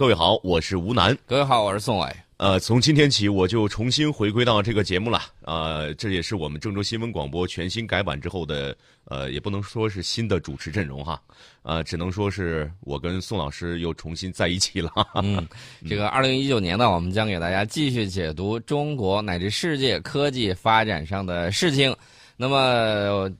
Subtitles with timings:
[0.00, 1.14] 各位好，我是吴楠。
[1.26, 2.08] 各位好，我是宋伟。
[2.38, 5.20] 呃，从今天起我就重新回归到这个节目了。
[5.42, 8.74] 呃，这也是我们郑州新闻广播全新改版之后的，
[9.04, 11.20] 呃，也不能说是新的主持阵容哈，
[11.64, 14.90] 呃，只能说是我跟宋老师又重新在一起了。
[15.16, 15.46] 嗯，
[15.86, 21.94] 这个二零一九年呢，我们将给大家继续解读中国乃至世界科技发展上的事情。
[22.38, 23.30] 那么，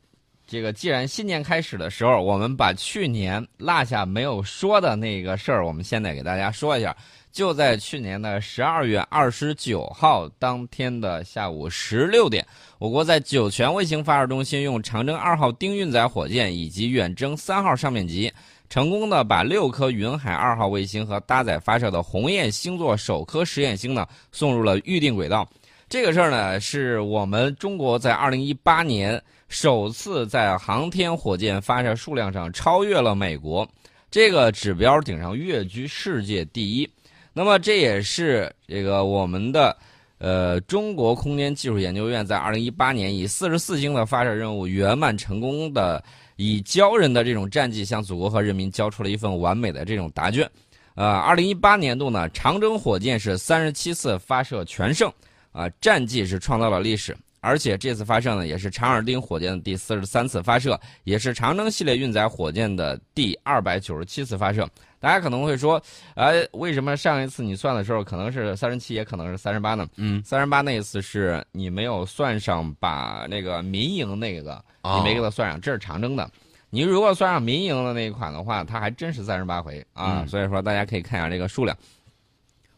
[0.50, 6.96] 这个既然新年开始的时候，我们把去年落下没有说的那个事儿，我们现在给大家说一下。
[7.30, 12.44] 就在去年的十二月二十九号当天的下午十六点，
[12.80, 18.32] 我国在酒泉卫星发射中心用长征二号丁运载火箭以及远征三号上面级，
[18.68, 25.48] 成功的把六颗云海二号卫星和搭载发射的鸿雁星座首颗实验星呢送入了预定轨道。
[25.88, 33.68] 这个事儿呢，是我们中国在二零一八年首次在航天火箭发射数量上超越了美国，
[34.08, 36.88] 这个指标顶上跃居世界第一。
[37.32, 39.76] 那么这也是这个我们的，
[40.18, 46.02] 呃，中国空间技术研究院在二零一八年以四十四星的发射任务圆满成功的，
[46.36, 50.48] 以骄人的这种战绩向祖国和人民交出了一份完美的这种答卷。
[50.94, 55.12] 呃，二零一八年度呢，长征火箭是三十七次发射全胜，
[55.50, 57.16] 啊，战绩是创造了历史。
[57.40, 64.68] 而且这次发射呢，也是长耳钉火箭的第四十三次发射，也是长征系列运载火箭的第二百九十七次发射。
[64.98, 65.82] 大家可能会说，
[66.14, 69.88] 哎，为什么上一次你算的时候可能是三十七，也可能是三十八呢？
[69.96, 76.30] 嗯，三十八那一次是你没有算上把那个民营那个，你没给它算上，这是长征的。
[76.68, 80.26] 你如果算上民营的那一款的话，它还真是三十八回啊。
[80.28, 81.74] 所以说，大家可以看一下这个数量。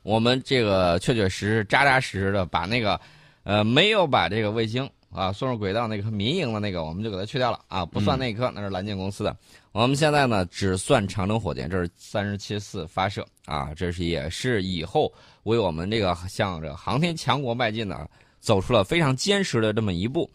[0.05, 3.01] 我们这个确确实实、扎扎实实的把那个。
[3.45, 9.37] 呃，没有把这个卫星啊送入轨道那个民营的那个，我们就给它去掉了啊，不算那一颗，那是蓝箭公司的。
[9.73, 15.13] 我们现在呢，只算长征火箭，这是三十七次发射啊，这是也是以后
[15.45, 18.07] 为我们这个向着航天强国迈进呢，
[18.39, 20.31] 走出了非常坚实的这么一步。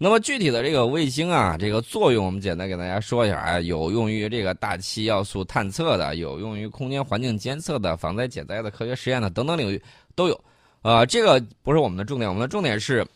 [0.00, 9.82] 那么具体的这个卫星啊，这个作用我们简单给大家说一下啊，有用于这个大气要素探测的，有用于空间环境监测的，防灾减灾的科学实验的等等领域
[10.14, 10.40] 都有。
[10.88, 13.06] 呃，这个不是我们的重点，我们的重点是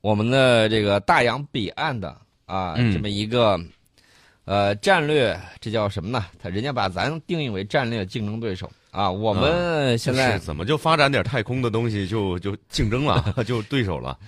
[0.00, 2.16] 我们的这个大洋彼岸的
[2.46, 3.60] 啊，这么一个
[4.46, 6.24] 呃战略，这叫什么呢？
[6.42, 9.10] 他人家把咱定义为战略竞争对手啊。
[9.10, 14.18] 我们现在怎么就发展点太空的东西就就竞争了， 就对手了？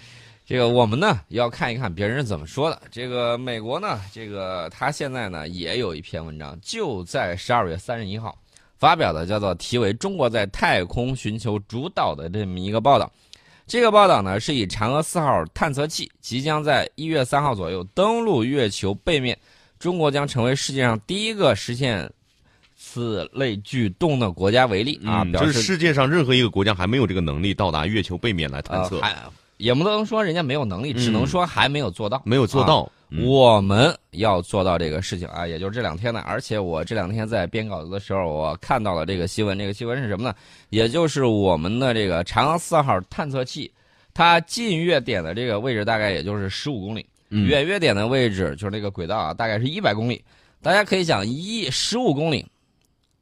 [0.45, 2.83] 这个我们呢要看一看别人是怎么说的。
[2.91, 8.37] 这个美国呢，这个他现在呢也有一篇文章，就在十二月三十一号。
[8.79, 13.11] 发表的叫做题为《中国在太空寻求主导》的这么一个报道，
[13.67, 19.39] 这个报道呢是以嫦娥四号探测器即将在一月三号左右登陆月球背面，
[19.79, 22.11] 中国将成为世界上第一个实现
[22.77, 25.01] 此类举动的国家为例。
[25.05, 29.01] 啊，就是世界上任何一个国家还没有这个能力到达月球背面来探测，
[29.57, 32.91] 也不能说人家没有能力，只能说还没有做到，没有做到。
[33.23, 36.21] 我们要做到这个事情啊，也就是这两天呢。
[36.27, 39.57] 而且我这两天在编稿子的时候，我看到了这个新闻。
[39.57, 40.35] 这个新闻是什么呢？
[40.71, 43.73] 也就是我们的这个嫦娥四号探测器，
[44.13, 50.23] 它近月点的这个位置大概也就是十五公里，远月点的位置就是那个轨道啊，大概是一百公里。
[50.61, 52.45] 大家可以想，一十五公里，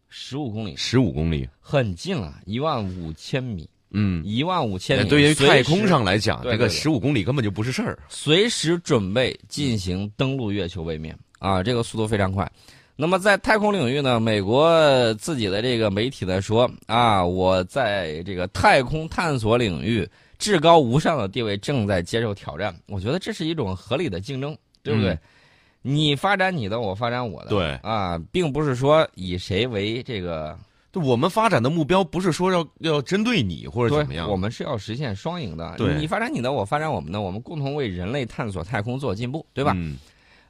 [0.09, 3.69] 十五公里，十五公里，很近了，一万五千米。
[3.97, 5.09] 嗯，一万五千米。
[5.09, 7.97] 对于太空上来讲，这个十五公里根本就不是事儿。
[8.09, 12.51] 随时准备进行登陆月球背面啊，这个速度非常快。
[12.97, 22.75] 那么在太空领域呢，美国自己的这个媒体在说啊，我在这个太空探索领域至高无上的地位正在接受挑战。
[22.89, 25.17] 我觉得这是一种合理的竞争，对不对？
[25.83, 27.51] 你发展你的，我发展我的。
[27.51, 30.59] 对啊，并不是说以谁为这个。
[30.95, 35.75] 我们发展的目标不是说要要针对你或者怎么样，我们是要实现双赢的。
[35.77, 39.73] 对，你发展你的，我发展我们的，我们共同为人类探索太空做进步，对吧？
[39.77, 39.97] 嗯。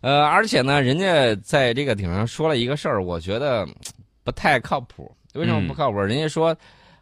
[0.01, 3.67] 呃，而且呢，人家在这个顶上说了一个事儿，我觉得
[4.23, 5.11] 不太靠谱。
[5.33, 5.99] 为什么不靠谱？
[5.99, 6.55] 人家说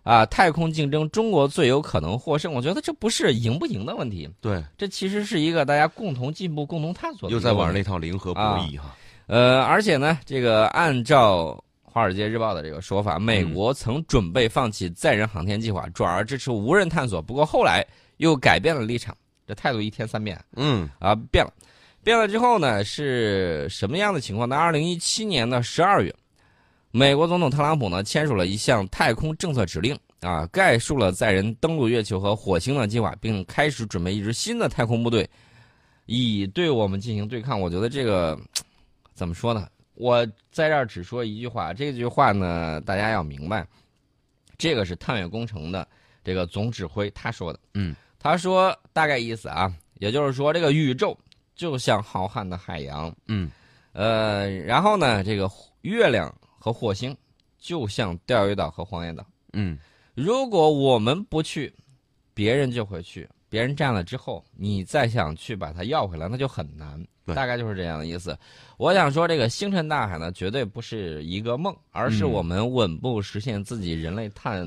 [0.05, 2.53] 啊，太空竞争中国最有可能获胜。
[2.53, 4.31] 我觉得这不是赢不赢的问题。
[4.41, 7.29] 对，这其实是一个大家共同进步、共同探索。
[7.29, 8.95] 又在玩那套零和博弈哈。
[9.27, 11.47] 呃，而且呢，这个按照。
[11.93, 17.21] 《华尔街日报》的这个说法，美国曾准备放弃载人航天计划，转而支持无人探索。
[17.21, 17.87] 不过后来
[18.17, 19.15] 又改变了立场，
[19.47, 20.43] 这态度一天三变。
[20.57, 21.53] 嗯啊，变了，
[22.03, 24.49] 变了之后呢，是什么样的情况？
[24.49, 26.15] 呢二零一七年的十二月，
[26.93, 35.29] 美国总统特朗普呢签署了一项太空政策指令啊，概述了载人登陆月球和火星的计划，并开始准备一支新的太空部队，
[36.07, 37.61] 以对我们进行对抗。
[37.61, 38.39] 我觉得这个
[39.13, 39.69] 怎么说呢？
[39.95, 43.67] 我在这儿只说一句话，这句话呢，大家要明白，
[44.57, 45.87] 这个是探月工程的
[46.25, 47.59] 这个总指挥他说的。
[47.75, 51.17] 嗯，他说大概意思啊，也就是说这个宇宙
[51.55, 53.15] 就像浩瀚的海洋。
[53.27, 53.51] 嗯，
[53.93, 55.51] 呃，然后呢，这个
[55.83, 57.17] 月亮和火星
[57.59, 59.25] 就像钓鱼岛和黄岩岛。
[59.53, 59.79] 嗯，
[60.15, 61.73] 如果我们不去，
[62.33, 63.29] 别人就会去。
[63.53, 66.99] 别人占了之后，你再想去把它要回来，那就很难。
[67.27, 68.35] 对大概就是这样的意思。
[68.79, 74.67] 我想说，这个星辰大海呢，绝对不是一个梦，而是嗯我们稳步实现自己人类探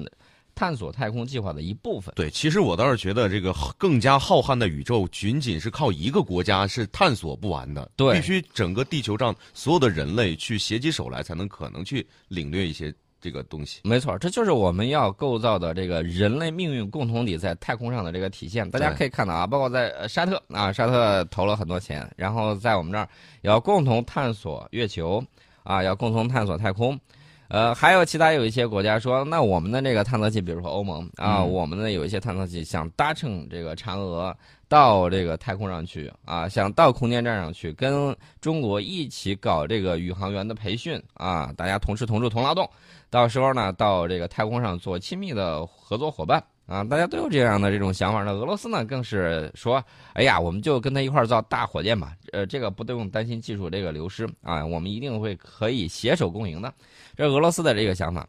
[0.54, 2.14] 探索太空计划的一部分。
[2.16, 12.94] 对，其实我倒是觉得这个更加浩瀚的宇宙，仅仅是靠一个国家是探索不完的，对必须整个地球上所有的人类去携起手来，才能可能去领略一些
[13.26, 13.82] 这个东西。
[13.84, 18.70] 没错，这就是我们要构造的这个人类命运共同体在太空上的这个体现。
[18.70, 23.10] 大家可以看到啊，包括在呃沙特啊，沙特投了很多钱，然后在我们这儿
[23.42, 25.24] 也要共同探索月球
[25.64, 27.00] 啊，要共同探索太空。
[27.48, 34.36] 呃，还有其他有一些国家说，那我们的这个探测器，比如说欧盟啊，嗯我们的有一些探测器想搭乘这个嫦娥
[34.68, 42.70] 到这个太空上去啊，想到空间站上去，跟中国一起搞这个宇航员的培训啊，大家同吃同住同劳动。
[43.10, 48.34] 到时候呢，到这个太空上做亲密的合作伙伴啊，大家都有这样的这种想法呢。
[48.34, 49.82] 俄罗斯呢，更是说，
[50.14, 56.74] 哎呀，我们就跟他一块造大火箭吧，呃，这个不用担心技术这个流失啊，我们一定会可以携手共赢的。
[57.16, 58.28] 这是俄罗斯的这个想法。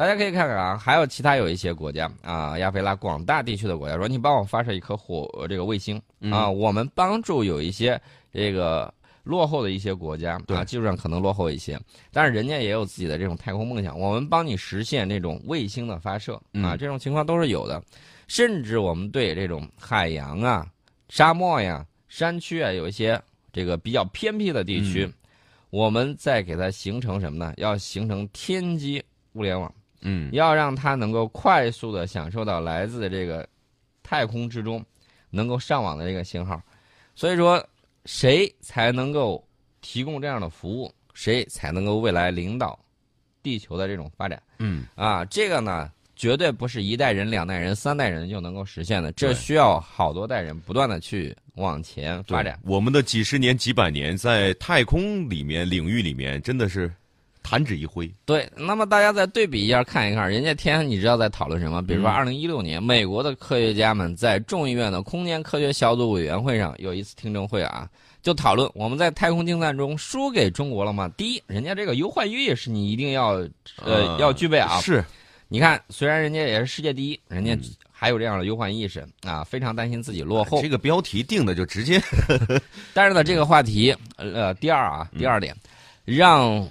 [0.00, 6.00] 大家可以看看啊，还有其他有一些国家啊，亚非拉广大地区的国家说，你帮我发射一颗火这个卫星
[6.30, 8.00] 啊，我们帮助有一些
[8.32, 8.90] 这个
[9.24, 10.56] 落后的一些国家对。
[10.56, 11.78] 啊，技术上可能落后一些，
[12.14, 17.82] 但是人家也有自己的这种太空梦想，我们帮你实现这种卫星的发射啊，嗯这种情况都是有的。
[18.26, 20.66] 甚至我们对这种海洋啊、
[21.10, 23.20] 沙漠呀、山区啊，有一些
[23.52, 25.12] 这个比较偏僻的地区，嗯。
[25.68, 27.52] 我们再给它形成什么呢？
[27.58, 29.04] 要形成天基
[29.34, 29.70] 物联网，
[30.02, 33.46] 嗯要让他能够快速的享受到来自这个
[34.02, 34.84] 太空之中
[35.30, 36.60] 能够上网的这个信号。
[37.14, 37.62] 所以说，
[38.06, 39.46] 谁才能够
[39.80, 42.78] 提供这样的服务，谁才能够未来领导
[43.42, 45.24] 地球的这种发展嗯，啊？
[45.26, 52.58] 这个呢，绝对不是一代人、两代人、三代人就能够实现的，这需要好多代人不断的去往前发展。
[52.62, 56.90] 我们的几十年、几百年在太空里面领域里面，真的是
[57.42, 58.10] 弹指一挥。
[58.24, 61.80] 对，那么大家再对比一下，看一看，人家天，你知道在讨论什么？
[61.82, 67.88] 比如说，嗯二零一六年，美国的科学家们在众议院的空间科学小组委员会上有一次听证会啊，
[68.22, 71.10] 就讨论我们在太空竞赛中输给中国了吗？
[71.16, 73.28] 第一，人家这个忧患意识你一定要
[73.82, 74.80] 呃、嗯要具备啊。
[74.80, 75.04] 是，
[75.48, 77.60] 你看，虽然人家也是世界第一，人家嗯
[77.90, 80.62] 还有这样的忧患意识啊，非常担心自己落后。
[80.62, 82.00] 这个标题定的就直接，
[82.94, 85.54] 但是呢，这个话题，呃，第二啊，第二点，
[86.06, 86.66] 让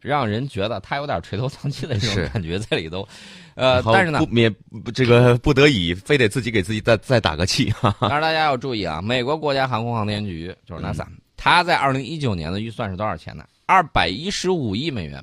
[0.00, 3.06] 让人觉得他有点垂头丧气的这种感觉在里头。
[3.54, 4.54] 呃，但是呢不，免
[4.94, 7.94] 这个不得已，非得自己给自己再再打个气哈。
[8.00, 11.04] 当然大家要注意啊，美国国家航空航天局就是嗯 NASA，、
[11.36, 13.44] 它在二零一九年的预算是多少钱呢？
[13.66, 15.22] 二百一十五亿美元，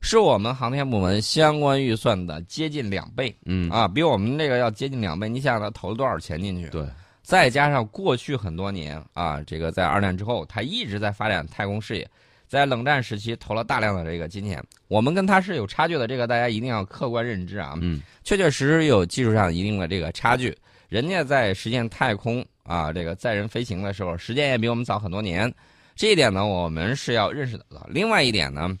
[0.00, 5.28] 是我们航天部门相关预算的接近两倍嗯，啊，比我们这个要接近两倍。
[5.28, 6.68] 你想想，它投了多少钱进去？
[6.68, 6.86] 对，
[7.22, 12.08] 再加上过去很多年啊，这个在二战之后，他一直在发展太空事业，
[12.48, 17.74] 在冷战时期投了大量的这个金钱，我们跟他是有差距的，这个大家一定要客观认知啊。
[17.80, 20.56] 嗯，确确实实有技术上一定的这个差距。
[20.88, 25.52] 人家在实现太空啊这个载人飞行的时候，时间也比我们早很多年，
[25.96, 27.64] 这一点呢我们是要认识的。
[27.88, 28.76] 另外一点呢，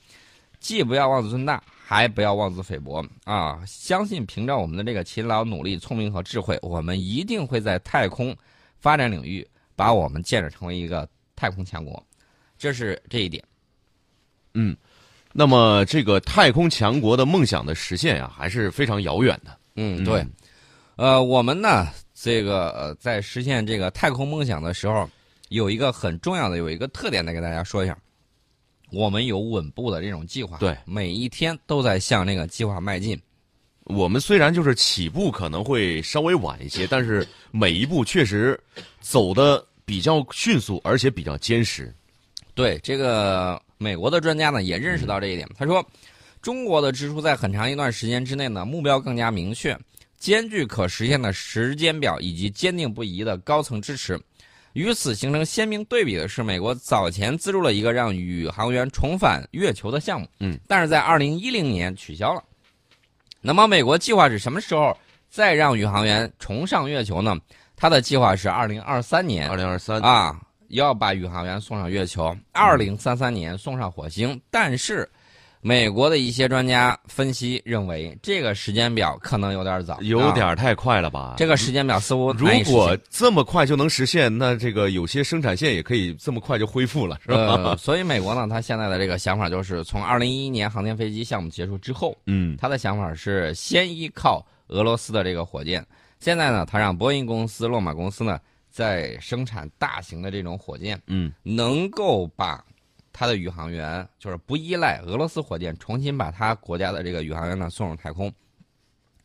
[0.60, 3.62] 既不要妄自尊大，还不要妄自菲薄啊！
[3.66, 8.36] 相信凭着我们的这个勤劳、努力、聪明和智慧，我们一定会在太空
[8.78, 12.00] 发展领域把我们建设成为一个太空强国。
[12.56, 13.42] 这是这一点。
[15.32, 19.58] 那么这个太空强国的梦想的实现呀、还是非常遥远的。
[19.76, 20.24] 嗯，对。
[20.96, 25.10] 呃，我们呢，这个呃，在实现这个太空梦想的时候，
[25.48, 27.98] 有一个很重要的有一个特点，来给大家说一下。
[28.92, 33.20] 我们有稳步的这种计划，对，每一天都在向那个计划迈进。
[33.86, 38.58] 我们虽然就是起步可能会稍微晚一些，但是每一步确实
[39.00, 41.92] 走的比较迅速，而且比较坚实。
[42.54, 45.48] 对这个美国的专家呢，也认识到这一点。
[45.56, 45.84] 他说，
[46.40, 49.78] 中国的支出在很长一段时间之内呢，目标更加明确，
[50.18, 54.20] 兼具可实现的时间表以及坚定不移的高层支持。
[54.74, 62.42] 与此形成鲜明对比的是，美国早前资助了一个让宇航员重返月球的项目，嗯，但是在二零一零年取消了。
[63.40, 64.96] 那么，美国计划是什么时候
[65.30, 67.36] 再让宇航员重上月球呢？
[67.76, 70.40] 他的计划是二零二三年二零二三，啊，
[70.74, 74.40] 要把宇航员送上月球，二零三三年送上火星。
[74.50, 75.08] 但是，
[75.60, 81.34] 美国的一些专家分析认为，这个时间表可能有点早，有点太快了吧？
[81.36, 87.76] 这个时间表似乎如果这么快就能实现，那这个有些生产线也可以这么快就恢复了，是吧？
[87.76, 95.86] 所以美国呢，他现在的这个想法就是，从二零一一年航天飞机项目结束之后，嗯，他的想法是先依靠俄罗斯的这个火箭。
[96.20, 98.38] 现在呢，他让波音公司、洛马公司呢，
[98.74, 102.60] 在生产大型的这种火箭，嗯，能够把
[103.12, 108.32] 它的宇航员，就是不依赖俄罗斯火箭，重新把它国家的这个宇航员呢送入太空。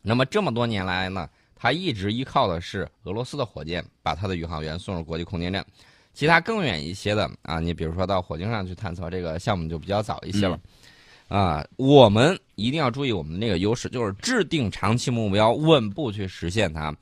[0.02, 5.66] 那么这么多年来呢，它一直依靠的是俄罗斯的火箭，把它的宇航员送入国际空间站。
[6.14, 10.56] 其他更远一些的啊，你比如说到火星上去探测，这个项目就比较早一些了。
[11.26, 16.94] 啊，我们一定要注意我们那个优势，就是制定长期目标，稳步去实现它，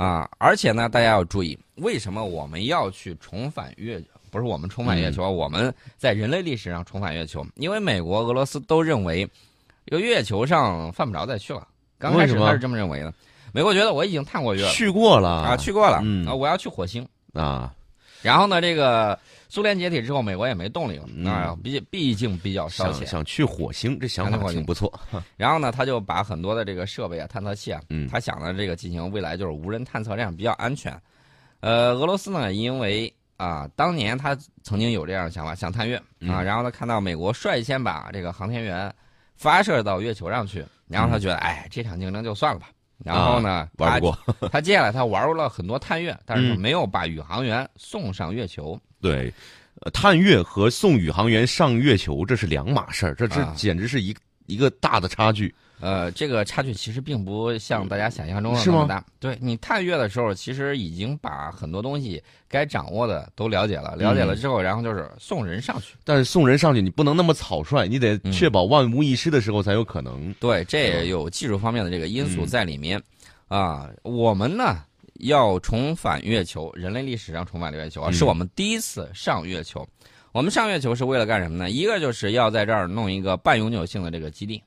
[0.00, 4.02] 啊，而且呢，大家要注意，为什么我们要去重返月？
[4.30, 9.28] 不是我们重返月球，我们在人类历史上重返月球，因为美国、俄罗斯都认为，
[9.84, 11.68] 这个月球上犯不着再去了。
[11.98, 13.12] 刚开始他是这么认为的。
[13.52, 17.70] 美国觉得我已经探过月了，去过了啊，去过了，啊，我要去火星啊。
[18.22, 19.18] 然后呢，这个
[19.50, 23.04] 苏联解体之后，美国也没动力了啊，毕毕竟比较烧钱。
[23.04, 24.90] 想去火星，这想法挺不错。
[25.36, 30.96] 然后呢，他就把很多的这个设备啊、探测器啊，他想的这个进行未来就是无人探测，这样比较安全。
[31.58, 35.96] 呃，俄罗斯呢，因为啊，当年他曾经有这样的想法，想探月
[36.28, 38.94] 啊，然后他看到美国率先把这个航天员
[39.34, 42.68] 发射到月球上去，然后他觉得，哎，这场竞争就算了吧。
[43.04, 44.48] 然后呢，玩不过。
[44.52, 48.80] 他接下来他玩了很多探月，但是没有把宇航员送上月球。
[49.00, 49.32] 对，
[49.92, 54.14] 探月和送宇航员上月球这是两码事儿，这这简直是一
[54.46, 55.54] 一个大的差距。
[55.80, 59.02] 呃，这个差距其实并不像大家想象中的那么大。
[59.18, 65.94] 对你探月的时候，其实已经把很多东西该掌握的都了解了，了解了之后，然后就是送人上去。
[66.04, 70.30] 但是送人上去，你不能那么草率，你得确保万无一失的时候才有可能。
[70.38, 73.02] 对，这也有技术方面的这个因素在里面。
[73.48, 74.84] 啊，我们呢
[75.20, 79.86] 要重返月球，人类历史上重返月球啊，是我们第一次上月球。
[80.32, 81.70] 我们上月球是为了干什么呢？
[81.70, 84.62] 一个就是要在这儿弄一个半永久性的这个基地。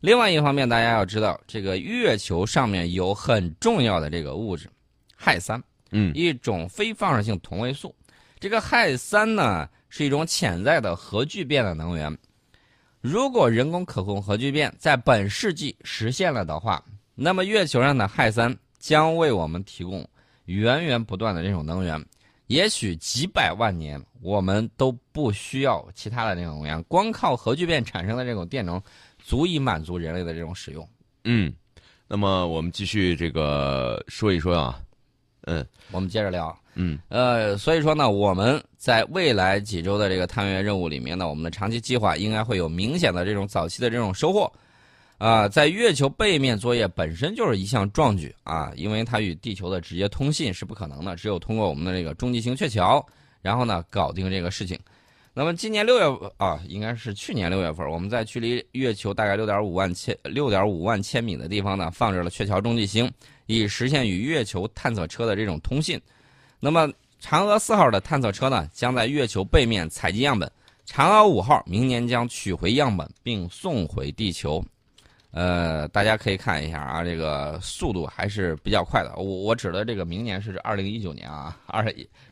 [0.00, 4.68] 另外一方面，大家要知道，这个月球上面有很重要的这个物质，
[5.16, 7.94] 氦三，嗯，一种非放射性同位素。
[8.40, 12.16] 这个氦三呢，是一种潜在的核聚变的能源。
[13.00, 16.84] 如果人工可控核聚变在本世纪实现了的话，
[17.14, 20.06] 那么月球上的氦三将为我们提供
[20.44, 22.04] 源源不断的这种能源。
[22.48, 28.82] 也许几百万年，我们都不需要其他的这种能源，光靠核聚变产生的这种电能。
[29.24, 30.86] 足以满足人类的这种使用。
[31.22, 31.54] 嗯，
[32.08, 34.80] 那么我们继续这个说一说啊，
[35.42, 36.52] 嗯，我们接着聊。
[36.74, 44.52] 嗯，呃，所以说呢，我们在未来几周的这个探月任务里面呢，我们的长期计划应该会有明显的这种早期的这种收获。
[45.22, 53.06] 啊，在月球背面作业本身就是一项壮举啊，因为它与地球的直接通信是不可能的，只有通过我们的这个中继星鹊桥，
[53.40, 54.76] 然后呢，搞定这个事情。
[55.32, 63.08] 那么今年六月啊，应该是去年六月份，我们在距离月球大概六点五万千六点五万千米的地方呢，放置了鹊桥中继星，
[63.46, 66.00] 以实现与月球探测车的这种通信。
[66.58, 70.50] 那么嫦娥四号的探测车呢，将在月球背面采集样本；
[70.84, 74.60] 嫦娥五号明年将取回样本并送回地球。
[75.32, 79.12] 呃，大家可以看一下啊，这个速度还是比较快的。
[79.16, 81.82] 我我指的这个明年是二零一九年啊，二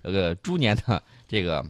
[0.02, 1.64] 这个猪年的这个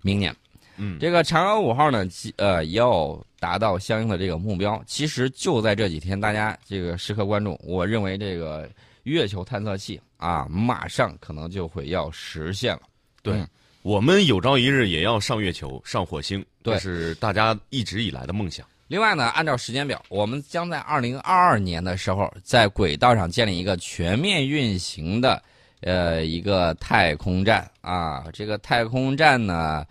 [0.00, 0.34] 明年。
[0.78, 7.60] 嗯，这个嫦娥五号呢，呃，要达到相应的这个目标，其实就在这几天，大家这个时刻关注。
[7.62, 8.66] 我认为这个
[9.02, 12.82] 月球探测器啊，马上可能就会要实现了。
[13.22, 13.44] 对，
[13.82, 18.66] 我们有朝一日也要上月球、上火星，这是大家一直以来的梦想。
[18.92, 25.42] 另外呢，按照时间表，我们将在二零二二年的时候，在轨道上建立一个全面运行的
[25.80, 28.22] 呃一个太空站啊。
[28.34, 29.82] 这个太空站呢。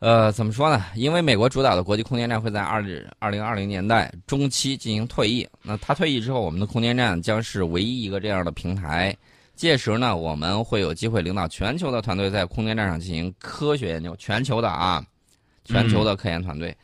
[0.00, 0.84] 呃，怎么说呢？
[0.94, 2.84] 因为美国主导的国际空间站会在二
[3.18, 5.48] 二零二零年代中期进行退役。
[5.62, 9.16] 那它退役之后，我们的空间站将是唯一一个这样的平台。
[9.56, 14.14] 届时呢，我们会有机会领导全球的团队在空间站上进行科学研究。
[14.16, 15.02] 全球的啊，
[15.64, 16.76] 全球的科研团队。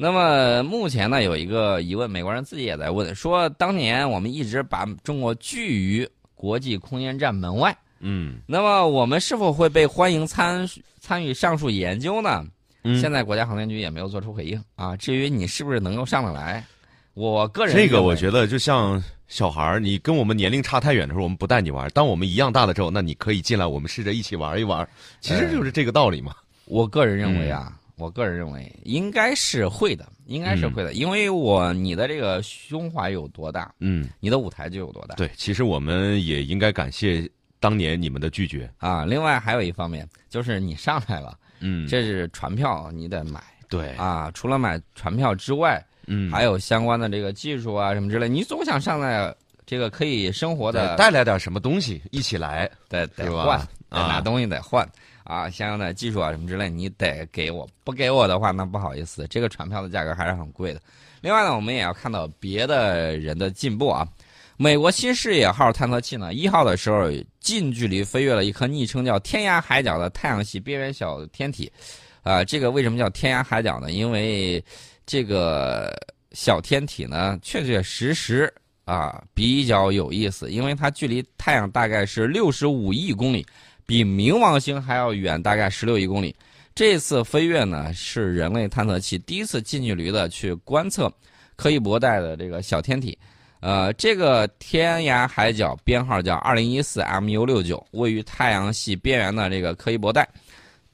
[0.00, 7.76] 那么目前呢，有一个疑问，美国人自己也在问，说当年我们一直把中国拒于国际空间站门外。
[7.98, 8.38] 嗯。
[8.46, 10.66] 那么我们是否会被欢迎参
[10.98, 12.44] 参与上述研究呢？
[12.98, 14.96] 现在国家航天局也没有做出回应啊。
[14.96, 16.64] 至于你是不是能够上得来，
[17.12, 24.88] 我个人这个我觉得就像小孩儿，你跟我们年龄差太远的时候，我们不带你玩；当我们一样大的时候，那你可以进来，我们试着一起玩一玩。
[25.20, 26.34] 其实就是这个道理嘛。
[26.64, 35.14] 我个人认为啊，我个人认为应该是会的，应该是会的，因为我你的这个胸怀有多大，嗯，你的舞台就有多大。
[35.16, 37.30] 对，其实我们也应该感谢
[37.60, 38.68] 当年你们的拒绝。
[38.78, 44.30] 啊，另外还有一方面就是你上来了，嗯，这是船票你得买对，啊。
[44.32, 49.32] 除了买船票之外，嗯，还有相关的这个技术啊什么之类，你总想上来
[49.66, 54.90] 这个可以生活的，带来点什么东西一起来，得得换，得啊拿东西得换啊，
[55.24, 60.80] 啊相应的技术啊什么之类，你得给我，不给我的话，那不好意思，这个船票的价格还是很贵的。
[61.20, 64.06] 另外呢，我们也要看到别的人的进步啊。
[64.56, 67.10] 美国新视野号探测器呢，一号的时候
[67.40, 71.72] 近距离飞越了一颗昵称叫“天涯海角”的太阳系边缘小天体。
[72.22, 73.90] 啊、这个为什么叫天涯海角呢？
[73.90, 74.62] 因为
[75.06, 75.90] 这个
[76.32, 78.52] 小天体呢，确确实实
[78.84, 83.46] 啊比较有意思，因为它距离太阳大概是六十五亿公里，
[83.86, 86.34] 比冥王星还要远，大概十六亿公里。
[86.74, 91.12] 这次飞跃呢，是人类探测器第一次近距离的去观测
[91.56, 93.18] 柯伊伯带的这个小天体。
[93.60, 100.26] 呃，这个天涯海角编号叫二零一四 MU 六九，位于太阳系边缘的这个柯伊伯带，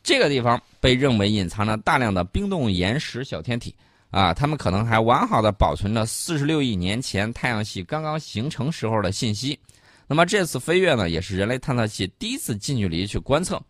[0.02, 3.75] 这个地方被认为隐藏着大量的冰冻岩石小天体。
[4.11, 9.59] 啊，它们可能还完好的保存着四十六亿年前太阳系刚刚形成时候的信息。
[10.07, 13.61] 那么这次飞跃呢，也是人类探测器第一次近距离去观测。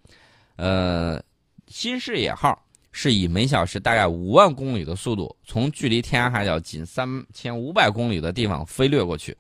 [0.56, 1.22] 呃，
[1.68, 2.62] 新视野号
[2.92, 9.36] 是以每小时大概五万公里的速度，从距离天涯海角仅三千五百公里的地方飞掠过去。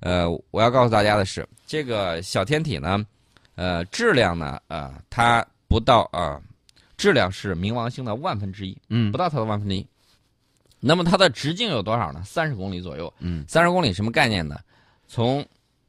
[0.00, 3.04] 呃，我要告诉大家的是，这个小天体呢，
[3.56, 6.40] 呃，质量呢，呃，它不到啊、
[6.96, 9.84] 质量是冥王星的万分之一，嗯不到它的万分之一。
[10.80, 12.22] 那么它的直径有多少呢？
[12.24, 13.12] 三十公里左右。
[13.18, 14.56] 嗯，三十公里什么概念呢？
[15.08, 15.44] 从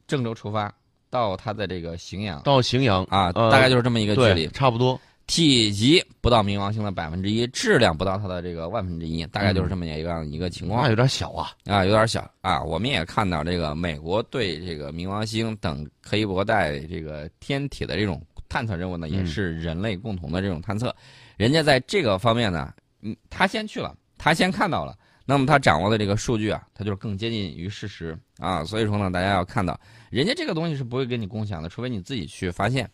[0.09, 0.73] 郑州出发
[1.09, 4.47] 到它的这个荥阳到荥阳啊，呃大概就是这么一个距，离。
[4.47, 4.99] 差不多。
[5.27, 11.51] 体积不到冥王星的百分之一，质量不到它的这个万分之一，大概就是这么一个、一个情况那有点小啊。
[11.65, 12.63] 啊，有点小啊。
[12.63, 18.19] 我们也看到这个美国对这个冥王星等柯伊伯带这个天体的这种
[18.49, 20.93] 探测任务呢，也嗯是人类共同的这种探测。
[21.37, 24.97] 人家在这个方面呢，嗯，他先去了，他先看到了，
[25.29, 28.65] 那么他掌握的这个数据啊，他就是更接近于事实啊。
[28.65, 32.89] 所以说呢，大家要看到，人家这个东西是不会跟你共享的，除非你自己去发现。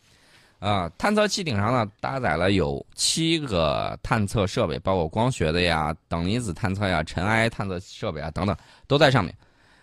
[0.59, 8.53] 啊，探测器顶上呢搭载了有七个探测设备，包括光学的呀、等离子探测呀、尘埃探测设备啊等等，
[8.85, 9.33] 都在上面。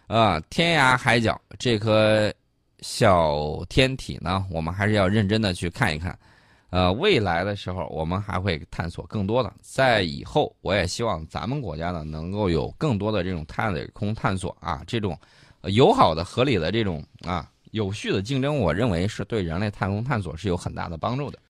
[0.06, 2.30] 啊，天涯海角这颗
[2.80, 6.18] 小天体呢，我们还是要认真的去看一看。
[6.72, 9.52] 呃，未来的时候，我们还会探索更多的。
[9.60, 15.14] 在以后，我也希望咱们国家呢，能够有更多的这种太空探索啊，这种
[15.60, 21.38] 呃友好的、合理的这种啊有序的竞争，我认为是对人类太空探索是有很大的帮助的。